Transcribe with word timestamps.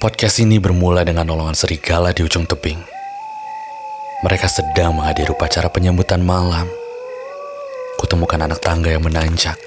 Podcast 0.00 0.40
ini 0.40 0.56
bermula 0.56 1.04
dengan 1.04 1.28
nolongan 1.28 1.52
serigala 1.52 2.16
di 2.16 2.24
ujung 2.24 2.48
tebing. 2.48 2.80
Mereka 4.24 4.48
sedang 4.48 4.96
menghadiri 4.96 5.28
upacara 5.28 5.68
penyambutan 5.68 6.24
malam. 6.24 6.64
Kutemukan 8.00 8.40
anak 8.40 8.64
tangga 8.64 8.88
yang 8.88 9.04
menanjak, 9.04 9.60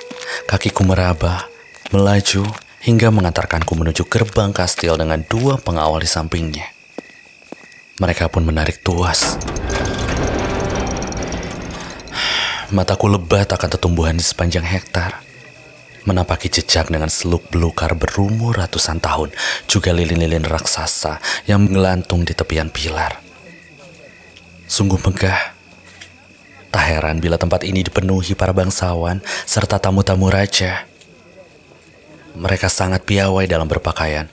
kakiku 0.49 0.89
meraba, 0.89 1.45
melaju, 1.93 2.49
hingga 2.81 3.13
mengantarkanku 3.13 3.77
menuju 3.77 4.09
gerbang 4.09 4.49
kastil 4.49 4.97
dengan 4.97 5.21
dua 5.21 5.61
pengawal 5.61 6.01
di 6.01 6.09
sampingnya. 6.09 6.65
Mereka 8.01 8.33
pun 8.33 8.41
menarik 8.41 8.81
tuas. 8.81 9.37
Mataku 12.73 13.05
lebat 13.05 13.53
akan 13.53 13.69
tetumbuhan 13.69 14.17
di 14.17 14.25
sepanjang 14.25 14.65
hektar 14.65 15.32
menapaki 16.03 16.51
jejak 16.51 16.91
dengan 16.91 17.07
seluk 17.07 17.47
belukar 17.51 17.95
berumur 17.95 18.55
ratusan 18.55 18.99
tahun, 18.99 19.31
juga 19.67 19.91
lilin-lilin 19.95 20.43
raksasa 20.43 21.19
yang 21.47 21.67
menggelantung 21.67 22.27
di 22.27 22.35
tepian 22.35 22.67
pilar. 22.71 23.19
Sungguh 24.67 24.97
megah. 25.01 25.53
Tak 26.73 26.85
heran 26.89 27.21
bila 27.21 27.37
tempat 27.37 27.61
ini 27.61 27.85
dipenuhi 27.85 28.33
para 28.33 28.49
bangsawan 28.49 29.21
serta 29.45 29.77
tamu-tamu 29.77 30.33
raja. 30.33 30.89
Mereka 32.33 32.65
sangat 32.65 33.05
piawai 33.05 33.45
dalam 33.45 33.69
berpakaian. 33.69 34.25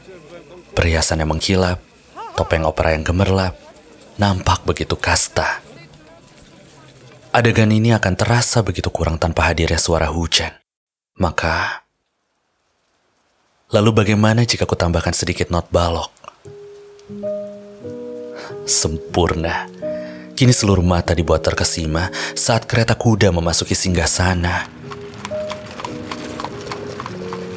Perhiasan 0.72 1.20
yang 1.20 1.36
mengkilap, 1.36 1.84
topeng 2.32 2.64
opera 2.64 2.96
yang 2.96 3.04
gemerlap, 3.04 3.52
nampak 4.16 4.64
begitu 4.64 4.96
kasta. 4.96 5.60
Adegan 7.30 7.68
ini 7.68 7.92
akan 7.92 8.16
terasa 8.16 8.64
begitu 8.64 8.88
kurang 8.88 9.20
tanpa 9.20 9.52
hadirnya 9.52 9.76
suara 9.76 10.08
hujan. 10.08 10.59
Maka, 11.20 11.84
lalu 13.68 13.92
bagaimana 13.92 14.40
jika 14.40 14.64
ku 14.64 14.72
tambahkan 14.72 15.12
sedikit 15.12 15.52
not 15.52 15.68
balok? 15.68 16.08
Sempurna. 18.64 19.68
Kini 20.32 20.48
seluruh 20.48 20.80
mata 20.80 21.12
dibuat 21.12 21.44
terkesima 21.44 22.08
saat 22.32 22.64
kereta 22.64 22.96
kuda 22.96 23.36
memasuki 23.36 23.76
singgah 23.76 24.08
sana. 24.08 24.64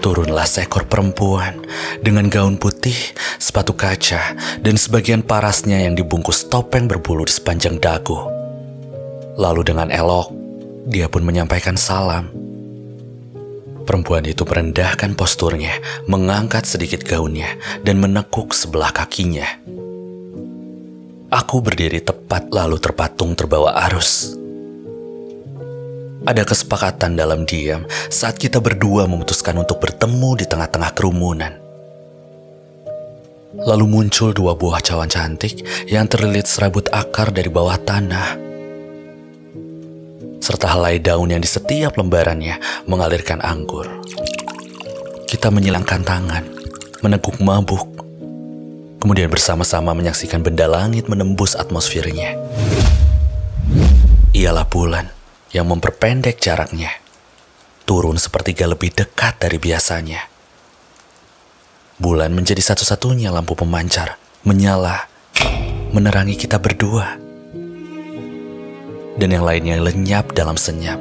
Turunlah 0.04 0.44
seekor 0.44 0.84
perempuan 0.84 1.64
dengan 2.04 2.28
gaun 2.28 2.60
putih, 2.60 3.16
sepatu 3.40 3.72
kaca, 3.72 4.36
dan 4.60 4.76
sebagian 4.76 5.24
parasnya 5.24 5.88
yang 5.88 5.96
dibungkus 5.96 6.52
topeng 6.52 6.92
berbulu 6.92 7.24
di 7.24 7.32
sepanjang 7.32 7.80
dagu. 7.80 8.28
Lalu 9.40 9.72
dengan 9.72 9.88
elok, 9.88 10.36
dia 10.92 11.08
pun 11.08 11.24
menyampaikan 11.24 11.80
salam. 11.80 12.43
Perempuan 13.84 14.24
itu 14.24 14.48
merendahkan 14.48 15.12
posturnya, 15.20 15.76
mengangkat 16.08 16.64
sedikit 16.64 17.04
gaunnya, 17.04 17.60
dan 17.84 18.00
menekuk 18.00 18.56
sebelah 18.56 18.96
kakinya. 18.96 19.46
Aku 21.28 21.60
berdiri 21.60 22.00
tepat 22.00 22.48
lalu 22.54 22.80
terpatung 22.80 23.36
terbawa 23.36 23.76
arus. 23.92 24.40
Ada 26.24 26.48
kesepakatan 26.48 27.20
dalam 27.20 27.44
diam 27.44 27.84
saat 28.08 28.40
kita 28.40 28.64
berdua 28.64 29.04
memutuskan 29.12 29.60
untuk 29.60 29.84
bertemu 29.84 30.40
di 30.40 30.46
tengah-tengah 30.48 30.92
kerumunan. 30.96 31.54
Lalu 33.54 33.86
muncul 33.86 34.32
dua 34.32 34.56
buah 34.56 34.80
cawan 34.80 35.12
cantik 35.12 35.68
yang 35.92 36.08
terlilit 36.08 36.48
serabut 36.48 36.88
akar 36.96 37.36
dari 37.36 37.52
bawah 37.52 37.76
tanah 37.76 38.53
serta 40.44 40.68
helai 40.76 41.00
daun 41.00 41.32
yang 41.32 41.40
di 41.40 41.48
setiap 41.48 41.96
lembarannya 41.96 42.60
mengalirkan 42.84 43.40
anggur. 43.40 43.88
Kita 45.24 45.48
menyilangkan 45.48 46.04
tangan, 46.04 46.44
meneguk 47.00 47.40
mabuk, 47.40 47.88
kemudian 49.00 49.32
bersama-sama 49.32 49.96
menyaksikan 49.96 50.44
benda 50.44 50.68
langit 50.68 51.08
menembus 51.08 51.56
atmosfernya. 51.56 52.36
Ialah 54.36 54.68
bulan 54.68 55.08
yang 55.56 55.64
memperpendek 55.72 56.44
jaraknya, 56.44 56.92
turun 57.88 58.20
sepertiga 58.20 58.68
lebih 58.68 58.92
dekat 58.92 59.40
dari 59.40 59.56
biasanya. 59.56 60.28
Bulan 61.96 62.36
menjadi 62.36 62.60
satu-satunya 62.60 63.32
lampu 63.32 63.56
pemancar, 63.56 64.20
menyala, 64.44 65.08
menerangi 65.96 66.36
kita 66.36 66.60
berdua 66.60 67.33
dan 69.24 69.40
yang 69.40 69.48
lainnya 69.48 69.80
lenyap 69.80 70.36
dalam 70.36 70.60
senyap. 70.60 71.00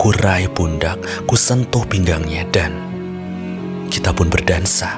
Kurai 0.00 0.48
pundak, 0.48 0.96
kusentuh 1.28 1.84
pinggangnya 1.84 2.48
dan 2.48 2.72
kita 3.92 4.16
pun 4.16 4.32
berdansa. 4.32 4.96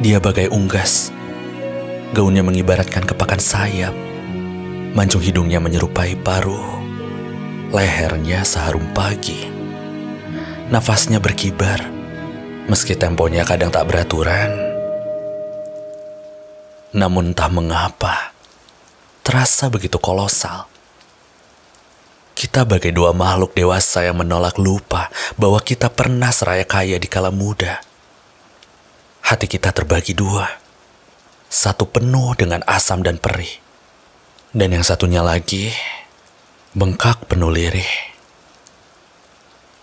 Dia 0.00 0.16
bagai 0.16 0.48
unggas. 0.48 1.12
Gaunnya 2.16 2.40
mengibaratkan 2.40 3.04
kepakan 3.04 3.36
sayap. 3.36 3.92
Mancung 4.96 5.20
hidungnya 5.20 5.60
menyerupai 5.60 6.16
paruh. 6.24 6.80
Lehernya 7.68 8.48
seharum 8.48 8.88
pagi. 8.96 9.44
Nafasnya 10.72 11.20
berkibar. 11.20 11.84
Meski 12.64 12.96
temponya 12.96 13.44
kadang 13.44 13.68
tak 13.68 13.92
beraturan. 13.92 14.56
Namun 16.96 17.36
entah 17.36 17.52
mengapa, 17.52 18.31
terasa 19.22 19.70
begitu 19.70 20.02
kolosal. 20.02 20.66
Kita 22.34 22.66
bagai 22.66 22.90
dua 22.90 23.14
makhluk 23.14 23.54
dewasa 23.54 24.02
yang 24.02 24.18
menolak 24.18 24.58
lupa 24.58 25.14
bahwa 25.38 25.62
kita 25.62 25.86
pernah 25.86 26.34
seraya 26.34 26.66
kaya 26.66 26.98
di 26.98 27.06
kala 27.06 27.30
muda. 27.30 27.78
Hati 29.22 29.46
kita 29.46 29.70
terbagi 29.70 30.10
dua. 30.10 30.50
Satu 31.46 31.86
penuh 31.86 32.34
dengan 32.34 32.66
asam 32.66 33.06
dan 33.06 33.22
perih. 33.22 33.62
Dan 34.50 34.74
yang 34.74 34.82
satunya 34.82 35.22
lagi 35.22 35.70
bengkak 36.74 37.30
penuh 37.30 37.48
lirih. 37.48 37.88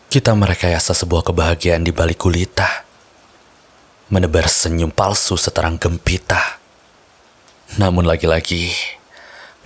Kita 0.09 0.35
merekayasa 0.35 0.91
sebuah 0.91 1.21
kebahagiaan 1.31 1.85
di 1.85 1.95
balik 1.95 2.19
gulita. 2.19 2.83
Menebar 4.09 4.49
senyum 4.49 4.89
palsu 4.89 5.37
seterang 5.37 5.77
gempita. 5.77 6.57
Namun 7.77 8.09
lagi-lagi, 8.09 8.98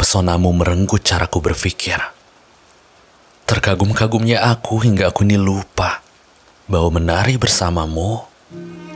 Pesonamu 0.04 0.52
merenggut 0.52 1.00
caraku 1.00 1.40
berpikir. 1.40 1.96
Terkagum-kagumnya 3.48 4.44
aku 4.44 4.84
hingga 4.84 5.08
aku 5.08 5.24
ini 5.24 5.40
lupa 5.40 6.04
bahwa 6.68 7.00
menari 7.00 7.40
bersamamu 7.40 8.20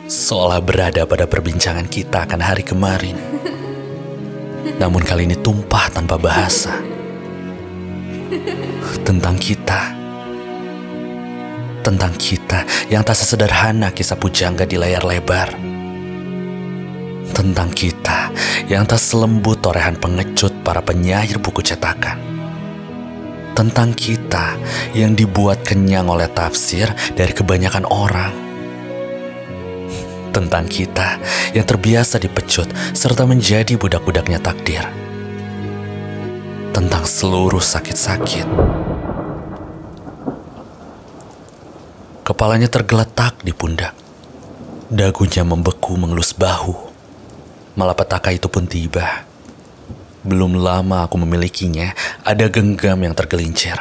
seolah 0.03 0.59
berada 0.59 1.07
pada 1.07 1.23
perbincangan 1.23 1.87
kita 1.87 2.27
akan 2.27 2.43
hari 2.43 2.59
kemarin. 2.59 3.15
Namun 4.83 4.99
kali 5.07 5.31
ini 5.31 5.39
tumpah 5.39 5.87
tanpa 5.95 6.19
bahasa. 6.19 6.75
Tentang 9.07 9.39
kita. 9.39 9.95
Tentang 11.87 12.11
kita 12.19 12.67
yang 12.91 13.07
tak 13.07 13.15
sesederhana 13.15 13.95
kisah 13.95 14.19
pujangga 14.19 14.67
di 14.67 14.75
layar 14.75 15.07
lebar 15.07 15.55
tentang 17.31 17.69
kita 17.69 18.26
yang 18.67 18.83
tak 18.83 18.99
selembut 18.99 19.63
torehan 19.63 19.95
pengecut 19.95 20.51
para 20.61 20.83
penyair 20.83 21.39
buku 21.39 21.63
cetakan. 21.63 22.19
Tentang 23.57 23.95
kita 23.97 24.53
yang 24.93 25.17
dibuat 25.17 25.65
kenyang 25.65 26.05
oleh 26.13 26.29
tafsir 26.29 26.93
dari 27.17 27.33
kebanyakan 27.33 27.89
orang. 27.89 28.33
Tentang 30.29 30.69
kita 30.69 31.17
yang 31.57 31.65
terbiasa 31.65 32.21
dipecut 32.21 32.69
serta 32.93 33.25
menjadi 33.25 33.73
budak-budaknya 33.73 34.37
takdir. 34.37 34.85
Tentang 36.69 37.09
seluruh 37.09 37.63
sakit-sakit. 37.63 38.45
Kepalanya 42.21 42.69
tergeletak 42.69 43.41
di 43.41 43.49
pundak. 43.57 43.97
Dagunya 44.93 45.41
membeku 45.41 45.97
mengelus 45.97 46.37
bahu 46.37 46.86
malapetaka 47.77 48.33
itu 48.33 48.49
pun 48.49 48.65
tiba. 48.65 49.23
Belum 50.25 50.57
lama 50.57 51.05
aku 51.05 51.21
memilikinya, 51.21 51.93
ada 52.25 52.49
genggam 52.49 52.99
yang 53.05 53.13
tergelincir. 53.13 53.77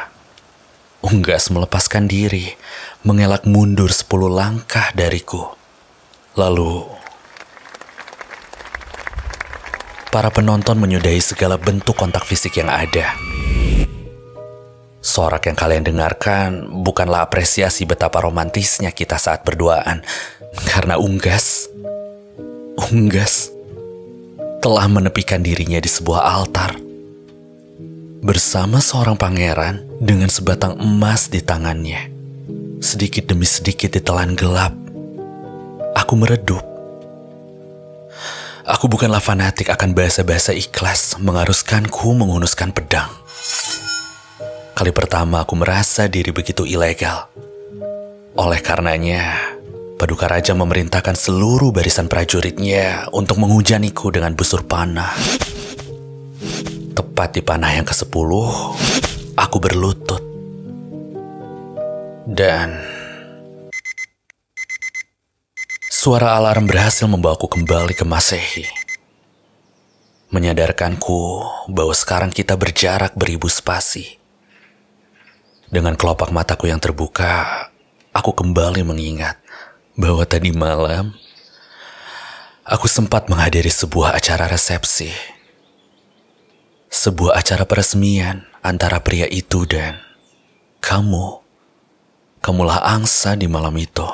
Unggas 1.01 1.49
melepaskan 1.49 2.05
diri, 2.07 2.53
mengelak 3.03 3.43
mundur 3.49 3.89
sepuluh 3.89 4.29
langkah 4.31 4.93
dariku. 4.93 5.49
Lalu, 6.37 6.85
para 10.13 10.29
penonton 10.29 10.77
menyudahi 10.77 11.19
segala 11.19 11.57
bentuk 11.57 11.97
kontak 11.97 12.23
fisik 12.23 12.61
yang 12.61 12.69
ada. 12.69 13.17
Sorak 15.01 15.49
yang 15.49 15.57
kalian 15.57 15.83
dengarkan 15.83 16.69
bukanlah 16.85 17.25
apresiasi 17.25 17.89
betapa 17.89 18.21
romantisnya 18.21 18.93
kita 18.93 19.17
saat 19.17 19.41
berduaan, 19.41 20.05
karena 20.69 21.01
unggas, 21.01 21.71
unggas 22.77 23.56
telah 24.59 24.85
menepikan 24.89 25.45
dirinya 25.45 25.77
di 25.77 25.89
sebuah 25.89 26.21
altar. 26.21 26.77
Bersama 28.21 28.81
seorang 28.81 29.15
pangeran 29.15 29.85
dengan 30.01 30.27
sebatang 30.27 30.75
emas 30.81 31.29
di 31.29 31.39
tangannya. 31.39 32.09
Sedikit 32.81 33.29
demi 33.29 33.45
sedikit 33.45 33.93
ditelan 33.93 34.33
gelap. 34.35 34.73
Aku 35.97 36.13
meredup 36.13 36.77
Aku 38.67 38.91
bukanlah 38.91 39.23
fanatik 39.23 39.71
akan 39.71 39.95
bahasa-bahasa 39.95 40.51
ikhlas 40.51 41.15
mengharuskanku 41.23 42.11
menghunuskan 42.11 42.75
pedang. 42.75 43.07
Kali 44.75 44.91
pertama 44.91 45.47
aku 45.47 45.55
merasa 45.55 46.11
diri 46.11 46.35
begitu 46.35 46.67
ilegal. 46.67 47.31
Oleh 48.35 48.59
karenanya, 48.59 49.46
Paduka 49.97 50.29
Raja 50.29 50.53
memerintahkan 50.53 51.17
seluruh 51.17 51.73
barisan 51.73 52.05
prajuritnya 52.05 53.09
untuk 53.17 53.41
menghujaniku 53.41 54.13
dengan 54.13 54.37
busur 54.37 54.61
panah. 54.61 55.09
Tepat 56.93 57.33
di 57.33 57.41
panah 57.41 57.73
yang 57.73 57.81
ke-10, 57.81 58.29
aku 59.33 59.57
berlutut. 59.57 60.21
Dan 62.29 62.77
suara 65.89 66.37
alarm 66.37 66.69
berhasil 66.69 67.09
membawaku 67.09 67.49
kembali 67.57 67.97
ke 67.97 68.05
Masehi. 68.05 68.69
Menyadarkanku 70.29 71.41
bahwa 71.73 71.97
sekarang 71.97 72.29
kita 72.29 72.53
berjarak 72.53 73.17
beribu 73.17 73.49
spasi. 73.49 74.21
Dengan 75.73 75.97
kelopak 75.97 76.29
mataku 76.29 76.69
yang 76.69 76.77
terbuka, 76.77 77.65
aku 78.13 78.37
kembali 78.37 78.85
mengingat 78.85 79.46
bahwa 79.97 80.23
tadi 80.29 80.53
malam 80.53 81.17
aku 82.61 82.85
sempat 82.85 83.27
menghadiri 83.27 83.73
sebuah 83.73 84.13
acara 84.13 84.45
resepsi. 84.45 85.09
Sebuah 86.87 87.35
acara 87.41 87.65
peresmian 87.65 88.45
antara 88.61 89.01
pria 89.01 89.27
itu 89.27 89.65
dan 89.65 89.99
kamu. 90.79 91.41
Kamulah 92.37 92.79
angsa 92.85 93.33
di 93.35 93.49
malam 93.49 93.75
itu 93.75 94.05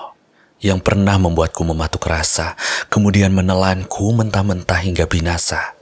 yang 0.63 0.79
pernah 0.79 1.19
membuatku 1.19 1.59
mematuk 1.67 2.07
rasa, 2.07 2.55
kemudian 2.87 3.35
menelanku 3.35 4.15
mentah-mentah 4.15 4.79
hingga 4.79 5.05
binasa. 5.05 5.75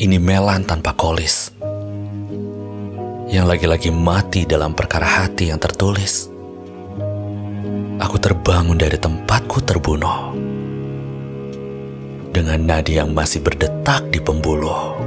Ini 0.00 0.16
Melan 0.16 0.64
tanpa 0.64 0.96
kolis, 0.96 1.52
yang 3.28 3.44
lagi-lagi 3.44 3.92
mati 3.92 4.48
dalam 4.48 4.72
perkara 4.72 5.04
hati 5.22 5.52
yang 5.52 5.60
tertulis. 5.60 6.31
Aku 7.98 8.16
terbangun 8.22 8.78
dari 8.78 8.96
tempatku 8.96 9.58
terbunuh 9.66 10.32
dengan 12.32 12.58
nadi 12.64 12.96
yang 12.96 13.12
masih 13.12 13.44
berdetak 13.44 14.08
di 14.08 14.22
pembuluh. 14.22 15.01